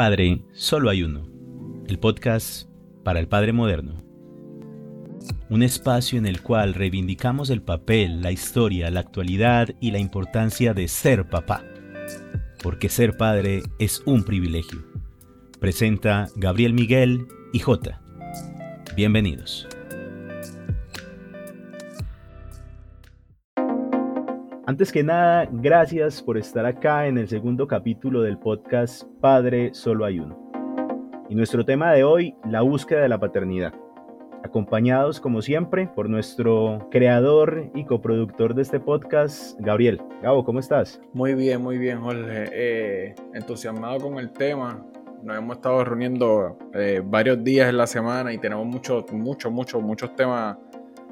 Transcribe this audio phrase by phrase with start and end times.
[0.00, 1.28] Padre, solo hay uno.
[1.86, 2.66] El podcast
[3.04, 4.02] para el Padre moderno.
[5.50, 10.72] Un espacio en el cual reivindicamos el papel, la historia, la actualidad y la importancia
[10.72, 11.66] de ser papá.
[12.62, 14.82] Porque ser padre es un privilegio.
[15.60, 18.00] Presenta Gabriel Miguel y J.
[18.96, 19.68] Bienvenidos.
[24.70, 30.04] Antes que nada, gracias por estar acá en el segundo capítulo del podcast Padre Solo
[30.04, 30.38] hay uno.
[31.28, 33.74] Y nuestro tema de hoy, la búsqueda de la paternidad.
[34.44, 40.00] Acompañados, como siempre, por nuestro creador y coproductor de este podcast, Gabriel.
[40.22, 41.00] Gabo, ¿cómo estás?
[41.12, 42.44] Muy bien, muy bien, Jorge.
[42.52, 44.86] Eh, entusiasmado con el tema.
[45.24, 49.82] Nos hemos estado reuniendo eh, varios días en la semana y tenemos muchos, muchos, muchos,
[49.82, 50.56] muchos temas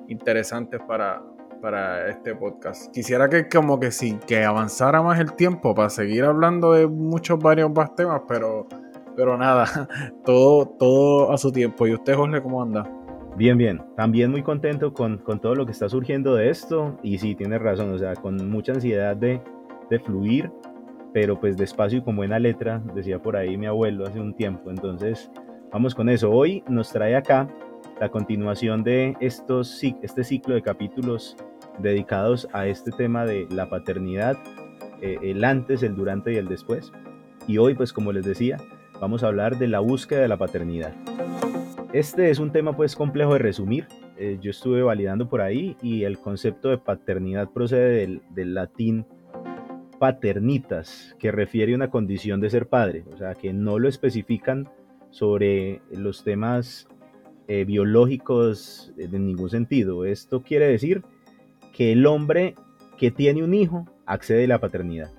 [0.07, 1.21] interesantes para,
[1.61, 2.93] para este podcast.
[2.93, 7.39] Quisiera que como que sí, que avanzara más el tiempo para seguir hablando de muchos
[7.39, 8.67] varios más temas, pero,
[9.17, 9.67] pero nada,
[10.25, 11.87] todo, todo a su tiempo.
[11.87, 12.89] ¿Y usted, Jorge, cómo anda?
[13.37, 13.81] Bien, bien.
[13.97, 16.99] También muy contento con, todo lo que está surgiendo de esto.
[17.03, 19.41] Y sí, tiene razón, o sea, con mucha ansiedad de,
[19.91, 20.51] de fluir,
[21.13, 24.71] pero pues despacio y con buena letra, decía por ahí mi abuelo hace un tiempo.
[24.71, 25.31] Entonces,
[25.73, 26.31] vamos con eso.
[26.31, 27.49] Hoy nos trae acá
[28.01, 31.37] la continuación de estos, este ciclo de capítulos
[31.79, 34.37] dedicados a este tema de la paternidad,
[35.03, 36.93] eh, el antes, el durante y el después.
[37.47, 38.59] Y hoy, pues como les decía,
[39.01, 40.93] vamos a hablar de la búsqueda de la paternidad.
[41.93, 43.89] Este es un tema pues complejo de resumir.
[44.17, 49.07] Eh, yo estuve validando por ahí y el concepto de paternidad procede del, del latín
[49.99, 54.69] paternitas, que refiere a una condición de ser padre, o sea, que no lo especifican
[55.11, 56.87] sobre los temas
[57.49, 60.05] eh, biológicos en ningún sentido.
[60.05, 61.03] Esto quiere decir
[61.73, 62.55] que el hombre
[62.99, 65.11] que tiene un hijo accede a la paternidad.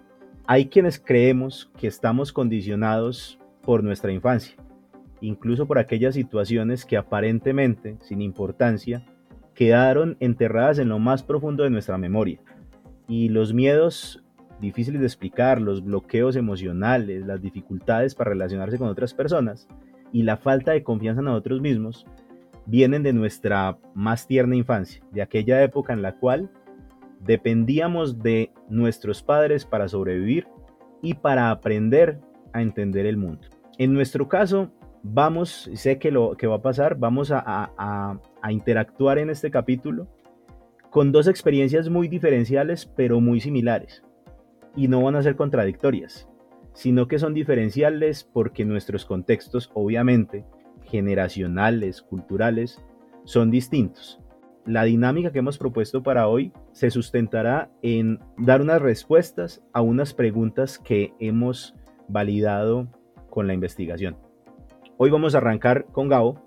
[0.46, 4.56] Hay quienes creemos que estamos condicionados por nuestra infancia,
[5.22, 9.06] incluso por aquellas situaciones que aparentemente, sin importancia,
[9.56, 12.40] quedaron enterradas en lo más profundo de nuestra memoria.
[13.08, 14.24] Y los miedos
[14.62, 19.68] difíciles de explicar, los bloqueos emocionales, las dificultades para relacionarse con otras personas
[20.12, 22.06] y la falta de confianza en nosotros mismos
[22.66, 26.50] vienen de nuestra más tierna infancia, de aquella época en la cual
[27.20, 30.48] dependíamos de nuestros padres para sobrevivir
[31.02, 32.20] y para aprender
[32.54, 33.48] a entender el mundo.
[33.78, 34.72] En nuestro caso,
[35.04, 37.42] vamos, sé que lo que va a pasar, vamos a,
[37.78, 40.08] a interactuar en este capítulo
[40.90, 44.04] con dos experiencias muy diferenciales pero muy similares
[44.76, 46.29] y no van a ser contradictorias,
[46.80, 50.46] sino que son diferenciales porque nuestros contextos obviamente
[50.86, 52.82] generacionales, culturales,
[53.26, 54.22] son distintos.
[54.66, 60.14] La dinámica que hemos propuesto para hoy se sustentará en dar unas respuestas a unas
[60.14, 61.76] preguntas que hemos
[62.08, 62.88] validado
[63.30, 64.16] con la investigación.
[64.96, 66.42] Hoy vamos a arrancar con Gabo.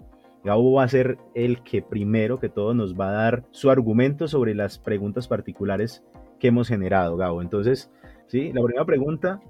[0.45, 4.27] Gabo va a ser el que primero que todo nos va a dar su argumento
[4.29, 6.03] sobre las preguntas particulares
[6.41, 7.43] que hemos generado, Gabo.
[7.43, 7.93] Entonces,
[8.29, 9.43] sí, la primera pregunta,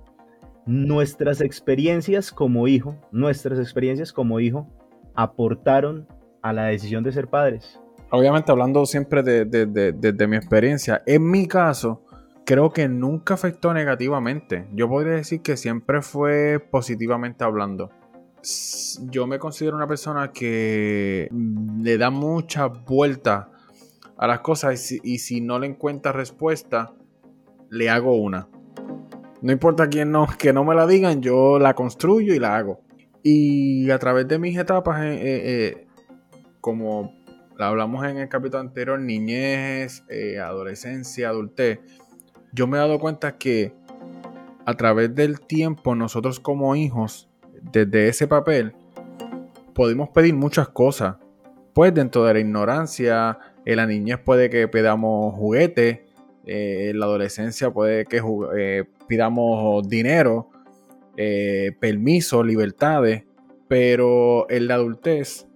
[0.67, 4.69] nuestras experiencias como hijo, nuestras experiencias como hijo
[5.15, 6.07] aportaron
[6.43, 7.81] a la decisión de ser padres?
[8.11, 12.03] Obviamente hablando siempre de, mi experiencia, en mi caso,
[12.45, 14.69] creo que nunca afectó negativamente.
[14.75, 17.91] Yo podría decir que siempre fue positivamente hablando.
[19.09, 21.31] Yo me considero una persona que
[21.81, 23.49] le da mucha vuelta
[24.19, 26.93] a las cosas y si, no le encuentra respuesta,
[27.71, 28.47] le hago una.
[29.43, 32.81] No importa quién no, que no me la digan, yo la construyo y la hago.
[33.25, 35.87] Y a través de mis etapas, eh, eh, eh,
[36.61, 37.13] como
[37.59, 40.05] hablamos en el capítulo anterior, niñez,
[40.41, 41.81] adolescencia, adultez,
[42.53, 43.75] yo me he dado cuenta que
[44.65, 47.29] a través del tiempo nosotros como hijos,
[47.73, 48.75] desde ese papel,
[49.75, 51.17] podemos pedir muchas cosas.
[51.75, 56.01] Pues dentro de la ignorancia, en la niñez puede que pidamos juguetes,
[56.45, 58.21] en la adolescencia puede que
[59.09, 60.51] pidamos dinero,
[61.17, 63.25] eh, permisos, libertades,
[63.69, 65.47] pero en la adultez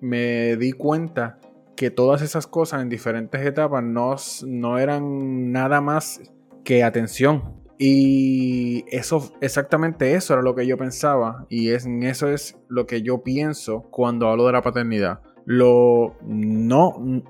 [0.00, 1.38] me di cuenta
[1.76, 4.16] que todas esas cosas en diferentes etapas no,
[4.46, 6.20] no eran nada más
[6.64, 7.62] que atención.
[7.78, 11.46] Y eso, exactamente eso era lo que yo pensaba.
[11.48, 15.20] Y es, eso es lo que yo pienso cuando hablo de la paternidad.
[15.44, 17.22] Lo no,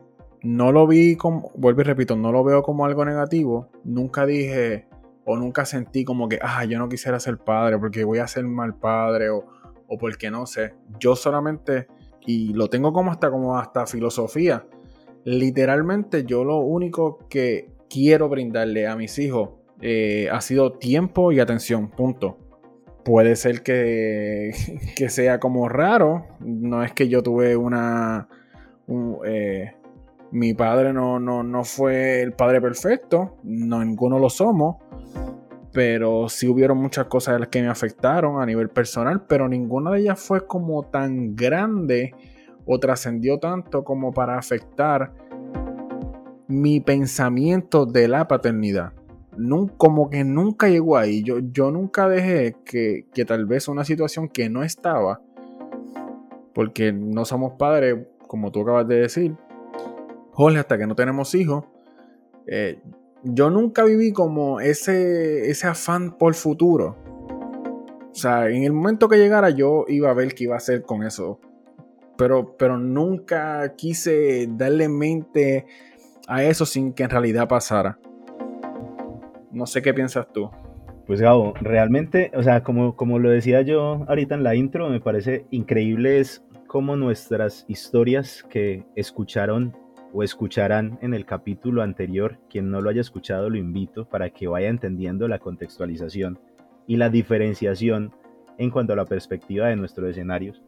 [0.44, 3.70] no lo vi como, vuelvo y repito, no lo veo como algo negativo.
[3.82, 4.86] Nunca dije,
[5.24, 8.44] o nunca sentí como que, ah, yo no quisiera ser padre porque voy a ser
[8.44, 9.46] mal padre o,
[9.88, 10.74] o porque no sé.
[11.00, 11.88] Yo solamente,
[12.26, 14.66] y lo tengo como hasta, como hasta filosofía,
[15.24, 19.50] literalmente yo lo único que quiero brindarle a mis hijos
[19.80, 22.38] eh, ha sido tiempo y atención, punto.
[23.02, 24.52] puede ser que,
[24.96, 26.26] que, sea como raro.
[26.40, 28.28] No es que yo tuve una...
[29.26, 29.72] Eh,
[30.34, 34.78] mi padre no, no, fue el padre perfecto, no, ninguno lo somos,
[35.72, 40.00] pero sí hubieron muchas cosas las que me afectaron a nivel personal, pero ninguna de
[40.00, 42.12] ellas fue como tan grande
[42.66, 45.12] o trascendió tanto como para afectar
[46.48, 48.92] mi pensamiento de la paternidad.
[49.76, 51.22] como que nunca llegó ahí.
[51.22, 55.20] Yo, yo nunca dejé que, que tal vez una situación que no estaba,
[56.52, 59.36] porque no somos padres, como tú acabas de decir,
[60.34, 61.64] Jorge, hasta que no tenemos hijos,
[62.46, 62.80] eh,
[63.22, 66.96] yo nunca viví como ese, ese afán por futuro.
[68.10, 70.82] O sea, en el momento que llegara yo iba a ver qué iba a hacer
[70.82, 71.40] con eso.
[72.16, 75.66] Pero, pero nunca quise darle mente
[76.28, 77.98] a eso sin que en realidad pasara.
[79.52, 80.50] No sé qué piensas tú.
[81.06, 85.00] Pues Gabo, realmente, o sea, como, como lo decía yo ahorita en la intro, me
[85.00, 89.76] parece increíble es cómo nuestras historias que escucharon
[90.14, 94.46] o escucharán en el capítulo anterior, quien no lo haya escuchado lo invito para que
[94.46, 96.38] vaya entendiendo la contextualización
[96.86, 98.14] y la diferenciación
[98.56, 100.62] en cuanto a la perspectiva de nuestros escenarios.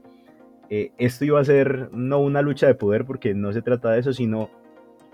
[0.68, 4.00] Eh, esto iba a ser no una lucha de poder porque no se trata de
[4.00, 4.50] eso, sino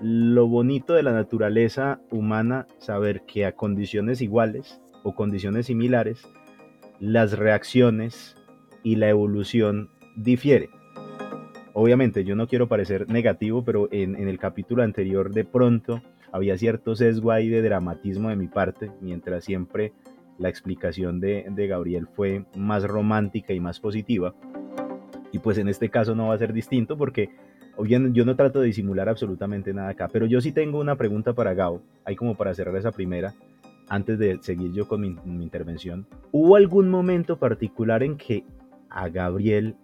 [0.00, 6.26] lo bonito de la naturaleza humana, saber que a condiciones iguales o condiciones similares,
[7.00, 8.34] las reacciones
[8.82, 10.70] y la evolución difieren.
[11.74, 16.94] Obviamente yo no quiero parecer negativo, pero en, el capítulo anterior de pronto había cierto
[16.94, 19.92] sesgo ahí de dramatismo de mi parte, mientras siempre
[20.38, 24.34] la explicación de, Gabriel fue más romántica y más positiva.
[25.30, 27.30] Y pues en este caso no va a ser distinto porque
[27.78, 31.54] yo no trato de disimular absolutamente nada acá, pero yo sí tengo una pregunta para
[31.54, 33.32] Gao, ahí como para cerrar esa primera,
[33.88, 36.06] antes de seguir yo con mi intervención.
[36.32, 38.44] ¿Hubo algún momento particular en que
[38.90, 39.74] a Gabriel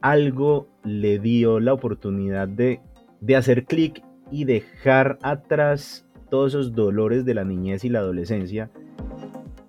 [0.00, 2.80] algo le dio la oportunidad de,
[3.36, 8.70] hacer clic y dejar atrás todos esos dolores de la niñez y la adolescencia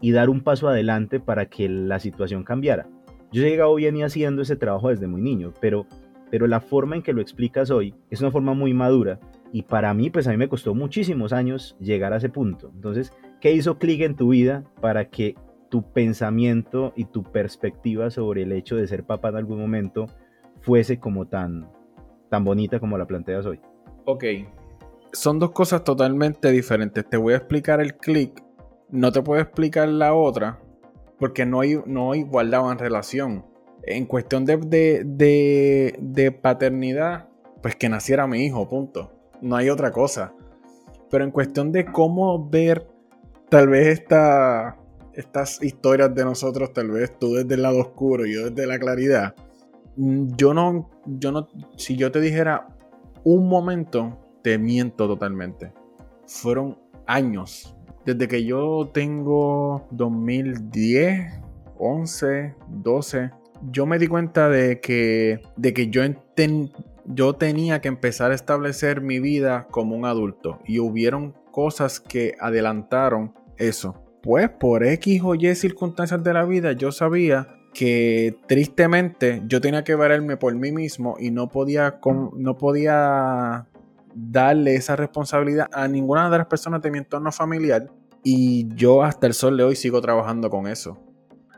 [0.01, 2.87] y dar un paso adelante para que la situación cambiara.
[3.31, 5.85] Yo he llegado bien y haciendo ese trabajo desde muy niño, pero,
[6.29, 9.19] pero la forma en que lo explicas hoy es una forma muy madura
[9.51, 12.71] y para mí, pues a mí me costó muchísimos años llegar a ese punto.
[12.73, 15.35] Entonces, ¿qué hizo clic en tu vida para que
[15.69, 20.07] tu pensamiento y tu perspectiva sobre el hecho de ser papá en algún momento
[20.61, 21.69] fuese como tan,
[22.29, 23.59] tan bonita como la planteas hoy.
[24.05, 24.23] Ok,
[25.13, 27.07] son dos cosas totalmente diferentes.
[27.09, 28.43] Te voy a explicar el clic,
[28.89, 30.59] no te puedo explicar la otra,
[31.19, 33.45] porque no hay, no en relación.
[33.83, 34.57] En cuestión de,
[35.05, 37.29] de, de paternidad,
[37.61, 39.11] pues que naciera mi hijo, punto.
[39.41, 40.33] No hay otra cosa.
[41.09, 42.87] Pero en cuestión de cómo ver
[43.49, 44.77] tal vez esta,
[45.17, 49.35] estas historias de nosotros, tal vez tú desde el lado oscuro yo desde la claridad,
[49.95, 52.67] mm, yo no, yo no, si yo te dijera
[53.23, 55.73] un momento, te miento totalmente.
[56.27, 56.77] Fueron
[57.07, 57.75] años.
[58.05, 61.41] Desde que yo tengo 2010,
[61.79, 63.31] 11, 12,
[63.71, 66.03] yo me di cuenta de que, de que yo,
[67.05, 70.59] yo tenía que empezar a establecer mi vida como un adulto.
[70.65, 76.73] Y hubieron cosas que adelantaron eso pues por X o Y circunstancias de la vida
[76.73, 82.01] yo sabía que tristemente yo tenía que verme por mí mismo y no podía,
[82.35, 83.67] no podía
[84.13, 87.89] darle esa responsabilidad a ninguna de las personas de mi entorno familiar
[88.21, 90.99] y yo hasta el sol de hoy sigo trabajando con eso.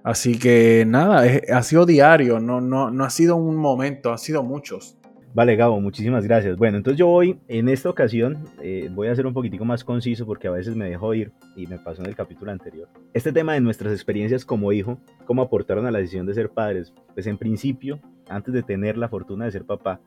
[0.03, 4.43] Así que nada, ha sido diario, no, no, no ha sido un momento, ha sido
[4.43, 4.95] muchos.
[5.31, 6.57] Vale, Gabo, muchísimas gracias.
[6.57, 10.25] Bueno, entonces yo voy, en esta ocasión, eh, voy a ser un poquitico más conciso
[10.25, 12.89] porque a veces me dejo ir y me pasó en el capítulo anterior.
[13.13, 16.93] Este tema de nuestras experiencias como hijo, cómo aportaron a la decisión de ser padres.
[17.13, 20.01] Pues en principio, antes de tener la fortuna de ser papá,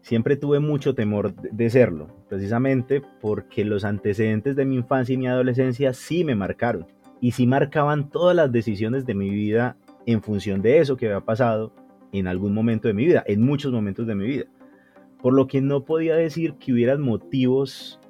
[0.00, 5.26] siempre tuve mucho temor de serlo, precisamente porque los antecedentes de mi infancia y mi
[5.26, 6.86] adolescencia sí me marcaron
[7.20, 9.76] y sí marcaban todas las decisiones de mi vida
[10.06, 11.72] en función de eso que había pasado
[12.12, 14.44] en algún momento de mi vida, en muchos momentos de mi vida.
[15.22, 18.00] Por lo que no podía decir que hubieran motivos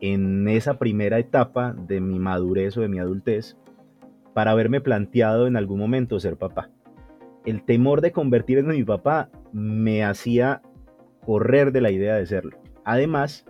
[0.00, 3.56] en esa primera etapa de mi madurez o de mi adultez
[4.34, 6.70] para haberme planteado en algún momento ser papá.
[7.44, 10.62] El temor de convertirme en mi papá me hacía
[11.24, 12.56] correr de la idea de serlo.
[12.84, 13.46] Además,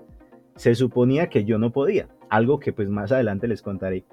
[0.57, 4.05] se suponía que yo no podía, algo que pues más adelante les contaré.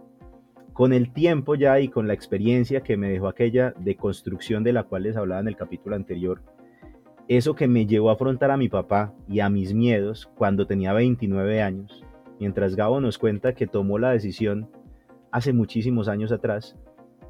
[0.73, 4.83] Con el tiempo ya y con la experiencia que me dejó aquella deconstrucción de la
[4.83, 6.41] cual les hablaba en el capítulo anterior,
[7.29, 10.93] eso que me llevó a afrontar a mi papá y a mis miedos cuando tenía
[10.93, 12.03] 29 años,
[12.39, 14.67] mientras Gabo nos cuenta que tomó la decisión
[15.31, 16.75] hace muchísimos años atrás,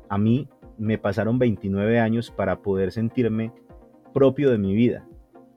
[0.08, 3.52] a mí me pasaron 29 años para poder sentirme
[4.14, 5.06] propio de mi vida,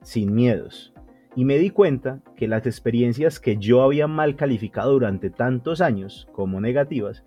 [0.03, 0.93] sin miedos.
[1.37, 6.29] Y me di cuenta que las experiencias que yo había mal calificado durante tantos años
[6.33, 7.25] como negativas,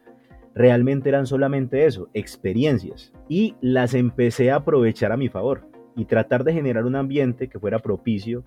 [0.53, 3.13] realmente eran solamente eso, experiencias.
[3.29, 7.59] Y las empecé a aprovechar a mi favor y tratar de generar un ambiente que
[7.59, 8.43] fuera propicio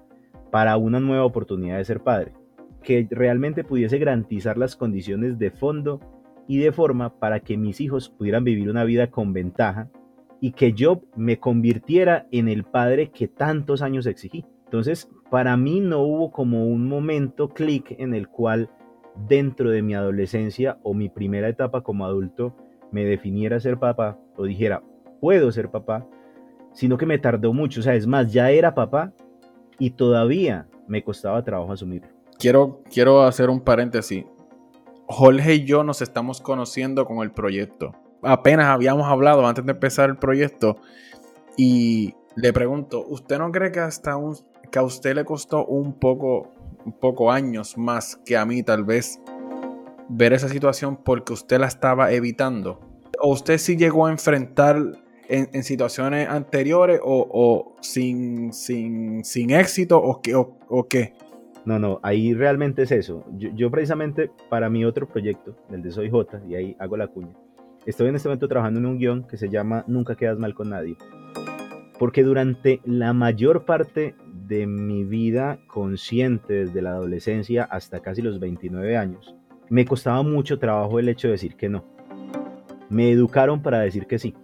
[0.51, 2.33] para una nueva oportunidad de ser padre,
[2.83, 6.01] que realmente pudiese garantizar las condiciones de fondo
[6.47, 9.91] y de forma para que mis hijos pudieran vivir una vida con ventaja
[10.41, 14.45] y que yo me convirtiera en el padre que tantos años exigí.
[14.65, 18.71] Entonces, para mí no hubo como un momento clic en el cual
[19.29, 22.55] dentro de mi adolescencia o mi primera etapa como adulto
[22.93, 24.83] me definiera ser papá o dijera,
[25.21, 26.07] puedo ser papá,
[26.79, 27.81] sino que me tardó mucho.
[27.81, 29.13] O sea, es más, ya era papá
[29.81, 32.09] y todavía me costaba trabajo asumirlo.
[32.39, 34.25] Quiero, quiero hacer un paréntesis.
[35.09, 37.97] Jorge y yo nos estamos conociendo con el proyecto.
[38.23, 40.77] Apenas habíamos hablado antes de empezar el proyecto
[41.57, 44.37] y le pregunto, ¿usted no cree que hasta un,
[44.71, 46.53] que a usted le costó un poco,
[46.85, 49.21] un poco años más que a mí tal vez
[50.09, 52.79] ver esa situación porque usted la estaba evitando?
[53.21, 54.77] ¿O usted sí llegó a enfrentar
[55.29, 60.35] en, situaciones anteriores o, sin, sin, éxito o qué?
[60.35, 61.15] O, qué?
[61.65, 63.25] No, no, ahí realmente es eso.
[63.37, 67.35] Yo, precisamente para mi otro proyecto, el de Soy J, y ahí hago la cuña,
[67.85, 70.71] estoy en este momento trabajando en un guion que se llama Nunca quedas mal con
[70.71, 70.97] nadie.
[71.99, 74.15] Porque durante la mayor parte
[74.47, 79.35] de mi vida consciente, desde la adolescencia hasta casi los 29 años,
[79.69, 81.85] me costaba mucho trabajo el hecho de decir que no.
[82.89, 84.35] Me educaron para decir que sí.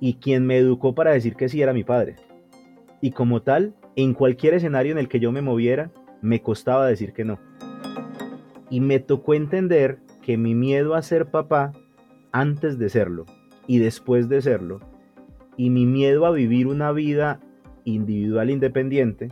[0.00, 2.16] Y quien me educó para decir que sí era mi padre.
[3.00, 5.90] Y como tal, en cualquier escenario en el que yo me moviera,
[6.22, 7.38] me costaba decir que no.
[8.70, 11.72] Y me tocó entender que mi miedo a ser papá
[12.32, 13.26] antes de serlo
[13.66, 14.80] y después de serlo,
[15.56, 17.40] y mi miedo a vivir una vida
[17.84, 19.28] individual independiente,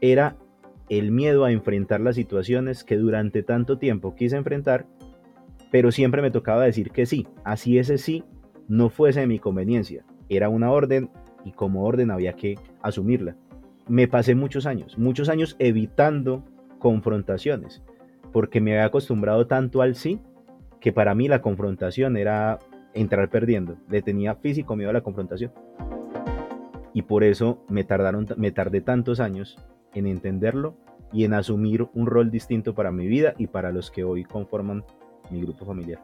[0.00, 0.36] era
[0.88, 4.86] el miedo a enfrentar las situaciones que durante tanto tiempo quise enfrentar,
[5.70, 8.24] pero siempre me tocaba decir que sí, así ese sí
[8.70, 11.10] no fuese de mi conveniencia, era una orden
[11.44, 13.36] y como orden había que asumirla
[13.90, 16.44] me pasé muchos años, muchos años evitando
[16.78, 17.82] confrontaciones,
[18.32, 20.20] porque me había acostumbrado tanto al sí,
[20.80, 22.60] que para mí la confrontación era
[22.94, 25.50] entrar perdiendo, le tenía físico miedo a la confrontación.
[26.92, 29.58] Y por eso me, tardaron, me tardé tantos años
[29.92, 30.76] en entenderlo
[31.12, 34.84] y en asumir un rol distinto para mi vida y para los que hoy conforman
[35.30, 36.00] mi grupo familiar.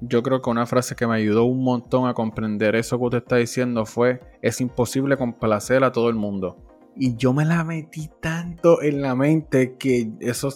[0.00, 3.18] Yo creo que una frase que me ayudó un montón a comprender eso que usted
[3.18, 6.56] está diciendo fue, es imposible complacer a todo el mundo.
[6.96, 10.50] Y yo me la metí tanto en la mente que eso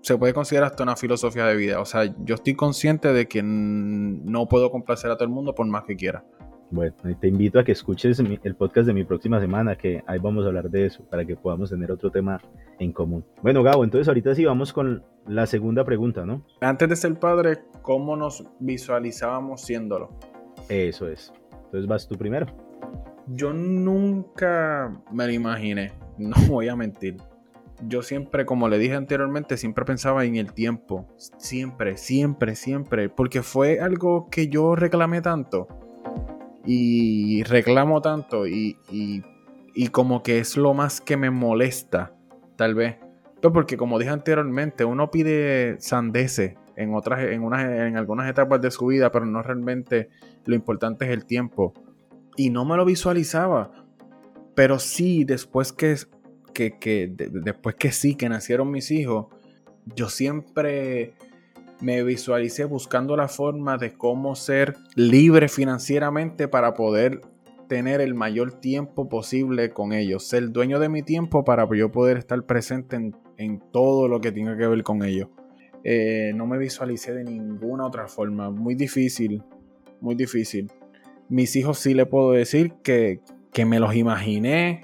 [0.00, 1.80] se puede considerar hasta una filosofía de vida.
[1.80, 5.66] O sea, yo estoy consciente de que no puedo complacer a todo el mundo por
[5.66, 6.24] más que quiera.
[6.70, 10.44] Bueno, te invito a que escuches el podcast de mi próxima semana, que ahí vamos
[10.44, 12.40] a hablar de eso, para que podamos tener otro tema
[12.80, 13.24] en común.
[13.40, 16.42] Bueno, Gabo, entonces ahorita sí vamos con la segunda pregunta, ¿no?
[16.60, 20.10] Antes de ser padre, ¿cómo nos visualizábamos siéndolo?
[20.68, 21.32] Eso es.
[21.52, 22.46] Entonces vas tú primero.
[23.28, 27.16] Yo nunca me lo imaginé, no voy a mentir.
[27.86, 31.06] Yo siempre, como le dije anteriormente, siempre pensaba en el tiempo.
[31.36, 33.10] Siempre, siempre, siempre.
[33.10, 35.68] Porque fue algo que yo reclamé tanto.
[36.66, 38.46] Y reclamo tanto.
[38.46, 42.12] Y, y, como que es lo más que me molesta,
[42.56, 42.96] tal vez.
[43.40, 48.60] Pues porque como dije anteriormente, uno pide sandeces en otras, en unas, en algunas etapas
[48.60, 50.08] de su vida, pero no realmente
[50.44, 51.72] lo importante es el tiempo
[52.36, 53.70] y no me lo visualizaba.
[54.54, 55.96] Pero sí, después que,
[56.54, 59.26] que, después que sí, que nacieron mis hijos,
[59.94, 61.14] yo siempre
[61.80, 67.20] me visualicé buscando la forma de cómo ser libre financieramente para poder
[67.68, 72.16] tener el mayor tiempo posible con ellos, ser dueño de mi tiempo para yo poder
[72.16, 72.96] estar presente
[73.36, 75.28] en, todo lo que tenga que ver con ellos.
[75.84, 79.42] Eh, no me visualicé de ninguna otra forma, muy difícil,
[80.00, 80.70] muy difícil
[81.28, 83.20] mis hijos sí le puedo decir que,
[83.66, 84.82] me los imaginé,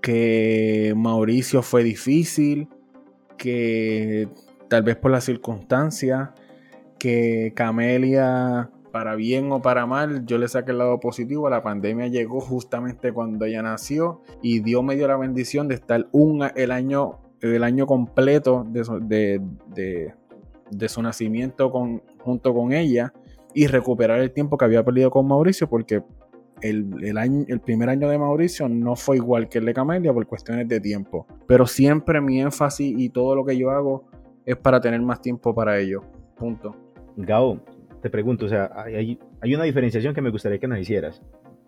[0.00, 2.68] que Mauricio fue difícil,
[3.36, 4.28] que
[4.70, 6.32] tal vez por la circunstancia,
[6.98, 11.50] que Camelia, para bien o para mal, yo le saqué el lado positivo.
[11.50, 16.06] La pandemia llegó justamente cuando ella nació y Dios me dio la bendición de estar
[16.12, 19.42] un, el, año, el año completo de,
[20.70, 23.12] de, su nacimiento con, junto con ella
[23.52, 26.04] y recuperar el tiempo que había perdido con Mauricio porque
[26.60, 30.26] el, año, el primer año de Mauricio no fue igual que el de Camelia por
[30.26, 31.26] cuestiones de tiempo.
[31.48, 34.04] Pero siempre mi énfasis y todo lo que yo hago
[34.46, 36.02] es para tener más tiempo para ello.
[36.36, 36.74] Punto.
[37.16, 37.60] Gao,
[38.00, 41.22] te pregunto, o sea, hay, hay una diferenciación que me gustaría que nos hicieras.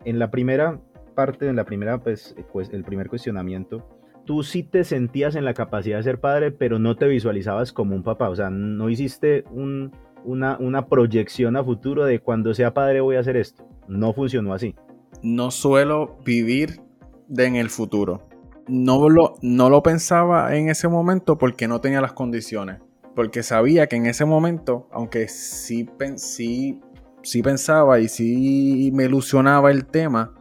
[0.04, 0.80] En la primera
[1.14, 3.86] parte, en la primera, pues, pues, el primer cuestionamiento,
[4.24, 7.94] tú sí te sentías en la capacidad de ser padre, pero no te visualizabas como
[7.94, 8.28] un papá.
[8.28, 13.20] O sea, no hiciste una, una proyección a futuro de cuando sea padre voy a
[13.20, 13.64] hacer esto.
[13.88, 14.74] No funcionó así.
[15.22, 16.80] No suelo vivir
[17.28, 18.22] de en el futuro.
[18.68, 22.78] No lo, no lo pensaba en ese momento porque no tenía las condiciones.
[23.14, 26.80] Porque sabía que en ese momento, aunque sí, sí,
[27.22, 30.34] sí pensaba y sí me ilusionaba el tema,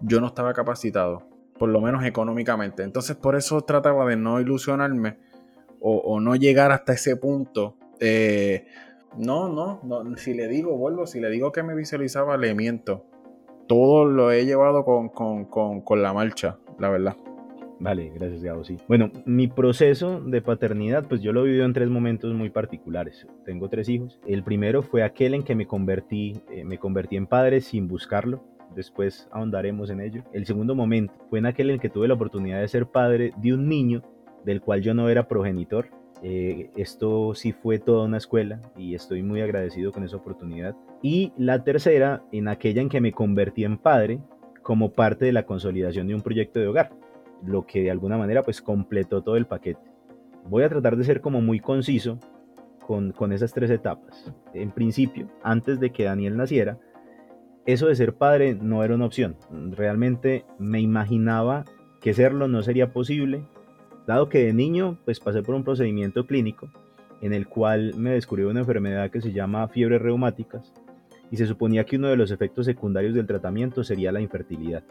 [0.00, 1.28] yo no estaba capacitado,
[1.58, 2.82] por lo menos económicamente.
[2.82, 5.18] Entonces por eso trataba de no ilusionarme
[5.80, 7.76] o, no llegar hasta ese punto.
[8.00, 8.66] Eh,
[9.18, 13.04] no, no, no, si le digo, vuelvo, si le digo que me visualizaba, le miento.
[13.68, 17.16] Todo lo he llevado con, con la marcha, la verdad.
[17.84, 18.78] Vale, gracias Gabo, sí.
[18.88, 23.26] Bueno, mi proceso de paternidad, pues yo lo vivido en tres momentos muy particulares.
[23.44, 24.18] Tengo tres hijos.
[24.26, 28.42] El primero fue aquel en que me convertí, eh, me convertí en padre sin buscarlo.
[28.74, 30.24] Después ahondaremos en ello.
[30.32, 33.52] El segundo momento fue en aquel en que tuve la oportunidad de ser padre de
[33.52, 34.02] un niño
[34.46, 35.88] del cual yo no era progenitor.
[36.22, 40.74] Eh, esto sí fue toda una escuela y estoy muy agradecido con esa oportunidad.
[41.02, 44.20] Y la tercera, en aquella en que me convertí en padre
[44.62, 47.03] como parte de la consolidación de un proyecto de hogar
[47.42, 49.80] lo que de alguna manera pues completó todo el paquete.
[50.46, 52.18] Voy a tratar de ser como muy conciso
[52.86, 54.32] con, con esas tres etapas.
[54.52, 56.78] En principio, antes de que Daniel naciera,
[57.66, 59.36] eso de ser padre no era una opción.
[59.70, 61.64] Realmente me imaginaba
[62.00, 63.46] que serlo no sería posible,
[64.06, 66.68] dado que de niño pues pasé por un procedimiento clínico
[67.22, 70.74] en el cual me descubrió una enfermedad que se llama fiebres reumáticas
[71.30, 74.84] y se suponía que uno de los efectos secundarios del tratamiento sería la infertilidad.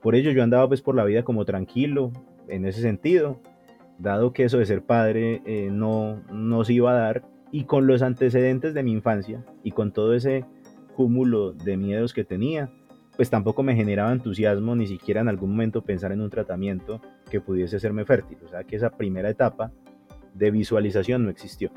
[0.00, 2.12] Por ello yo andaba pues por la vida como tranquilo
[2.48, 3.40] en ese sentido,
[3.98, 8.02] dado que eso de ser padre eh, no nos iba a dar y con los
[8.02, 10.44] antecedentes de mi infancia y con todo ese
[10.94, 12.70] cúmulo de miedos que tenía,
[13.16, 17.40] pues tampoco me generaba entusiasmo ni siquiera en algún momento pensar en un tratamiento que
[17.40, 18.38] pudiese hacerme fértil.
[18.44, 19.72] O sea que esa primera etapa
[20.34, 21.70] de visualización no existió.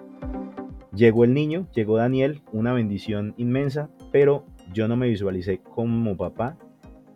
[0.93, 6.57] Llegó el niño, llegó Daniel, una bendición inmensa, pero yo no me visualicé como papá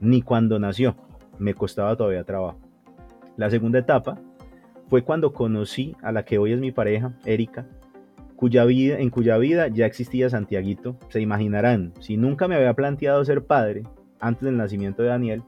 [0.03, 0.95] ni cuando nació.
[1.39, 2.59] Me costaba todavía trabajo.
[3.37, 4.19] La segunda etapa
[4.89, 7.65] fue cuando conocí a la que hoy es mi pareja, Erika,
[8.35, 10.97] cuya vida, en cuya vida ya existía Santiaguito.
[11.09, 13.83] Se imaginarán, si nunca me había planteado ser padre
[14.19, 15.43] antes del nacimiento de Daniel,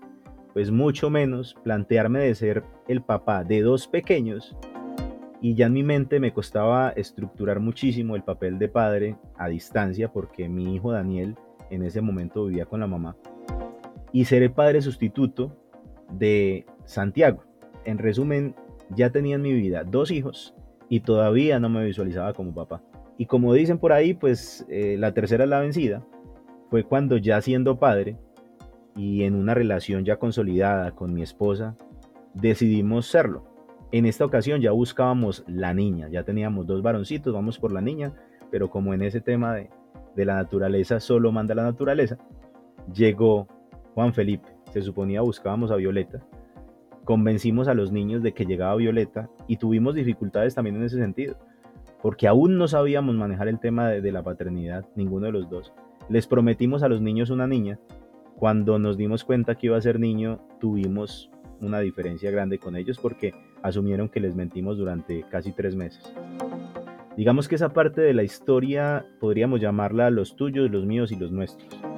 [0.54, 4.56] pues mucho menos plantearme de ser el papá de dos pequeños.
[5.41, 10.12] Y ya en mi mente me costaba estructurar muchísimo el papel de padre a distancia
[10.12, 11.36] porque mi hijo Daniel
[11.70, 13.15] en ese momento vivía con la mamá
[14.15, 15.58] y seré padre sustituto
[16.10, 17.43] de Santiago.
[17.84, 18.56] En resumen,
[18.91, 20.56] ya tenía en mi vida dos hijos
[20.88, 22.82] y todavía no me visualizaba como papá.
[23.17, 26.01] Y como dicen por ahí, pues eh, la tercera es la vencida.
[26.69, 28.17] Fue cuando ya siendo padre
[28.95, 31.75] y en una relación ya consolidada con mi esposa,
[32.34, 33.43] decidimos serlo.
[33.91, 38.13] En esta ocasión ya buscábamos la niña, ya teníamos dos varoncitos, vamos por la niña,
[38.49, 39.69] pero como en ese tema de,
[40.15, 42.17] de la naturaleza solo manda la naturaleza,
[42.93, 43.49] llegó
[43.95, 44.49] Juan Felipe.
[44.71, 46.19] Se suponía buscábamos a Violeta.
[47.05, 51.38] Convencimos a los niños de que llegaba Violeta y tuvimos dificultades también en ese sentido,
[52.01, 55.73] porque aún no sabíamos manejar el tema de, la paternidad, ninguno de los dos.
[56.10, 57.79] Les prometimos a los niños una niña.
[58.36, 61.31] Cuando nos dimos cuenta que iba a ser niño, tuvimos
[61.62, 66.13] una diferencia grande con ellos porque asumieron que les mentimos durante casi tres meses.
[67.15, 71.31] Digamos que esa parte de la historia podríamos llamarla los tuyos, los míos y los
[71.31, 71.94] nuestros.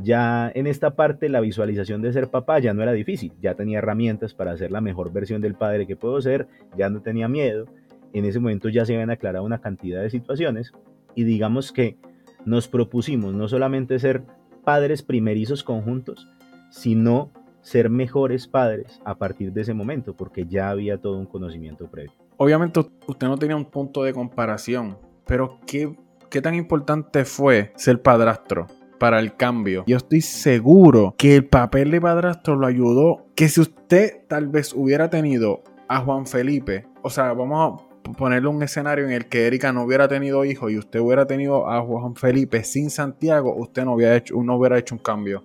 [0.00, 3.78] Ya en esta parte la visualización de ser papá ya no era difícil, ya tenía
[3.78, 7.66] herramientas para ser la mejor versión del padre que puedo ser, ya no tenía miedo,
[8.12, 10.72] en ese momento ya se habían aclarado una cantidad de situaciones
[11.14, 11.96] y digamos que
[12.44, 14.22] nos propusimos no solamente ser
[14.64, 16.28] padres primerizos conjuntos,
[16.70, 21.90] sino ser mejores padres a partir de ese momento, porque ya había todo un conocimiento
[21.90, 22.12] previo.
[22.36, 25.92] Obviamente usted no tenía un punto de comparación, pero ¿qué,
[26.30, 28.68] qué tan importante fue ser padrastro?
[28.98, 29.84] Para el cambio.
[29.86, 33.26] Yo estoy seguro que el papel de padrastro lo ayudó.
[33.34, 38.48] Que si usted tal vez hubiera tenido a Juan Felipe, o sea, vamos a ponerle
[38.48, 41.80] un escenario en el que Erika no hubiera tenido hijos y usted hubiera tenido a
[41.82, 45.44] Juan Felipe sin Santiago, usted no, hubiera hecho, no hubiera hecho un cambio.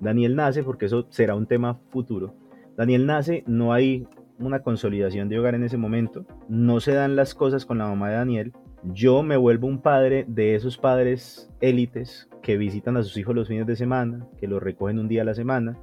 [0.00, 2.34] Daniel nace, porque eso será un tema futuro.
[2.76, 4.06] Daniel nace, no hay
[4.38, 8.10] una consolidación de hogar en ese momento, no se dan las cosas con la mamá
[8.10, 8.52] de Daniel,
[8.84, 13.48] yo me vuelvo un padre de esos padres élites que visitan a sus hijos los
[13.48, 15.78] fines de semana, que los recogen un día a la semana,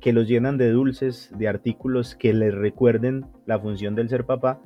[0.00, 4.60] que los llenan de dulces, de artículos que les recuerden la función del ser papá,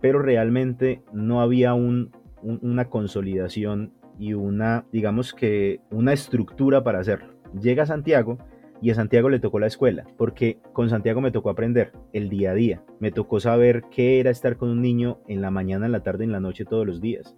[0.00, 7.34] pero realmente no había una consolidación y una, digamos que, una estructura para hacerlo.
[7.60, 8.38] Llega Santiago
[8.84, 12.50] y a Santiago le tocó la escuela, porque con Santiago me tocó aprender el día
[12.50, 12.82] a día.
[13.00, 16.24] Me tocó saber qué era estar con un niño en la mañana, en la tarde,
[16.24, 17.34] en la noche, todos los días.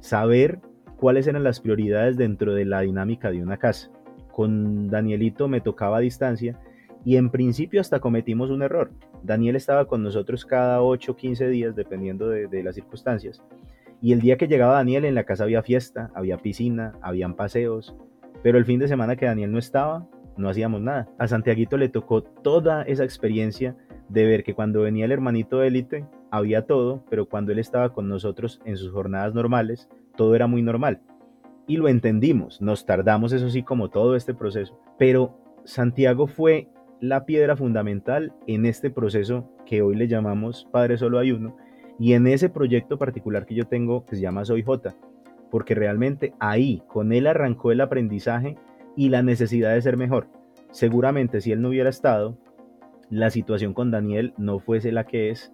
[0.00, 0.60] Saber
[0.98, 3.90] cuáles eran las prioridades dentro de la dinámica de una casa.
[4.32, 6.60] Con Danielito me tocaba a distancia
[7.06, 8.90] y en principio hasta cometimos un error.
[9.22, 13.42] Daniel estaba con nosotros cada 8 o 15 días, dependiendo de, de las circunstancias.
[14.02, 17.96] Y el día que llegaba Daniel en la casa había fiesta, había piscina, habían paseos,
[18.42, 21.08] pero el fin de semana que Daniel no estaba, no hacíamos nada.
[21.18, 23.76] A Santiaguito le tocó toda esa experiencia
[24.08, 28.08] de ver que cuando venía el hermanito élite había todo, pero cuando él estaba con
[28.08, 31.00] nosotros en sus jornadas normales, todo era muy normal.
[31.66, 36.68] Y lo entendimos, nos tardamos eso sí como todo este proceso, pero Santiago fue
[37.00, 41.56] la piedra fundamental en este proceso que hoy le llamamos Padre Solo Hay Uno
[41.98, 44.94] y en ese proyecto particular que yo tengo que se llama Soy J,
[45.50, 48.56] porque realmente ahí con él arrancó el aprendizaje
[48.96, 50.28] y la necesidad de ser mejor.
[50.70, 52.38] Seguramente si él no hubiera estado,
[53.10, 55.52] la situación con Daniel no fuese la que es,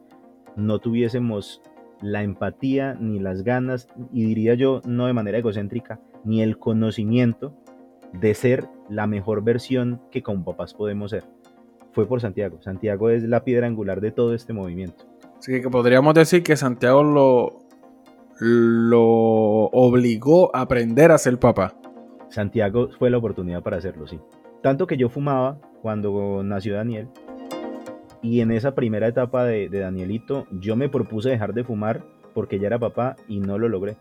[0.56, 1.60] no tuviésemos
[2.00, 7.54] la empatía ni las ganas, y diría yo no de manera egocéntrica, ni el conocimiento
[8.12, 11.24] de ser la mejor versión que como papás podemos ser.
[11.92, 12.62] Fue por Santiago.
[12.62, 15.04] Santiago es la piedra angular de todo este movimiento.
[15.38, 17.58] Así que podríamos decir que Santiago lo,
[18.38, 19.02] lo
[19.72, 21.74] obligó a aprender a ser papá.
[22.30, 24.20] Santiago fue la oportunidad para hacerlo, sí.
[24.62, 27.08] Tanto que yo fumaba cuando nació Daniel.
[28.22, 32.66] Y en esa primera etapa de, Danielito, yo me propuse dejar de fumar porque ya
[32.66, 33.96] era papá y no lo logré.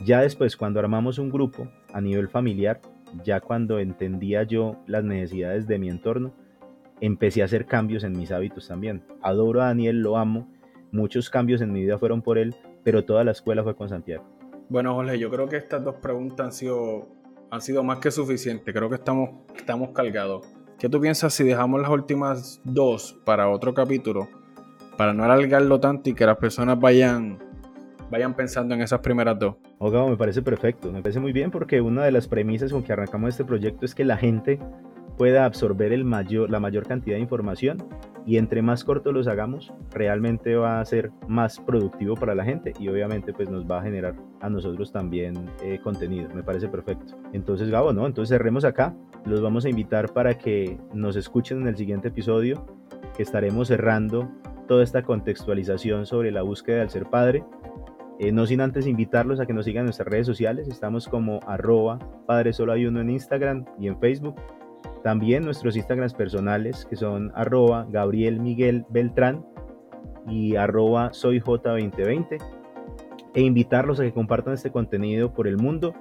[0.00, 2.80] Ya después, cuando armamos un grupo a nivel familiar,
[3.24, 6.32] ya cuando entendía yo las necesidades de mi entorno,
[7.00, 9.02] empecé a hacer cambios en mis hábitos también.
[9.22, 10.48] Adoro a Daniel, lo amo.
[10.90, 14.24] Muchos cambios en mi vida fueron por él, pero toda la escuela fue con Santiago.
[14.68, 17.08] Bueno, Jorge, yo creo que estas dos preguntas han sido
[17.50, 18.72] han sido más que suficiente.
[18.72, 20.46] Creo que estamos, estamos cargados.
[20.78, 24.28] ¿Qué tú piensas si dejamos las últimas dos para otro capítulo?
[24.96, 27.38] Para no alargarlo tanto y que las personas vayan,
[28.10, 29.56] vayan pensando en esas primeras dos.
[29.78, 30.92] Oga, me parece perfecto.
[30.92, 33.94] Me parece muy bien porque una de las premisas con que arrancamos este proyecto es
[33.94, 34.58] que la gente
[35.20, 37.76] pueda absorber la mayor cantidad de información
[38.24, 42.72] y entre más cortos los hagamos, realmente va a ser más productivo para la gente
[42.80, 46.30] y obviamente pues nos va a generar a nosotros también eh, contenido.
[46.34, 47.18] Me parece perfecto.
[47.34, 48.06] Entonces Gabo, ¿no?
[48.06, 48.96] Entonces cerremos acá.
[49.26, 52.64] Los vamos a invitar para que nos escuchen en el siguiente episodio
[53.14, 54.26] que estaremos cerrando
[54.68, 57.44] toda esta contextualización sobre la búsqueda del ser padre.
[58.18, 60.66] Eh, no sin antes invitarlos a que nos sigan en nuestras redes sociales.
[60.66, 64.36] Estamos como arroba padre solo hay uno en Instagram y en Facebook
[65.02, 67.86] también nuestros Instagrams personales que son arroba
[70.28, 72.38] y arroba soyj2020
[73.34, 75.94] e invitarlos a que compartan este contenido por el mundo,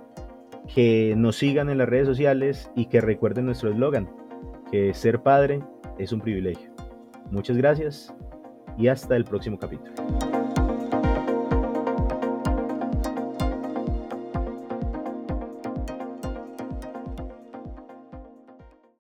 [0.74, 4.10] que nos sigan en las redes sociales y que recuerden nuestro eslogan,
[4.72, 5.62] que ser padre
[5.98, 6.72] es un privilegio.
[7.32, 8.14] Muchas gracias
[8.78, 10.39] y hasta el próximo capítulo.